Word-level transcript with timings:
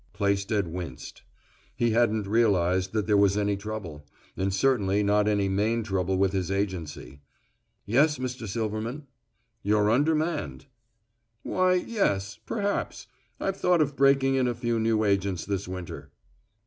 Plaisted 0.13 0.67
winced. 0.67 1.21
He 1.75 1.91
hadn't 1.91 2.25
realized 2.25 2.91
that 2.91 3.05
there 3.05 3.15
was 3.15 3.37
any 3.37 3.55
trouble, 3.55 4.03
and 4.35 4.51
certainly 4.51 5.03
not 5.03 5.27
any 5.27 5.47
main 5.47 5.83
trouble 5.83 6.17
with 6.17 6.33
his 6.33 6.49
agency. 6.49 7.21
"Yes, 7.85 8.17
Mr. 8.17 8.47
Silverman." 8.47 9.05
"You're 9.61 9.91
undermanned." 9.91 10.65
"Why, 11.43 11.75
yes 11.75 12.39
perhaps. 12.47 13.05
I've 13.39 13.57
thought 13.57 13.79
of 13.79 13.95
breaking 13.95 14.33
in 14.33 14.47
a 14.47 14.55
few 14.55 14.79
new 14.79 15.03
agents 15.03 15.45
this 15.45 15.67
winter." 15.67 16.09